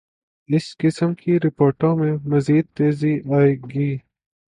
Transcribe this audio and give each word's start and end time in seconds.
اس 0.49 0.65
قسم 0.81 1.09
کی 1.21 1.33
رپورٹوں 1.45 1.93
میںمزید 1.99 2.65
تیزی 2.75 3.13
آئے 3.35 3.53
گی۔ 3.71 3.91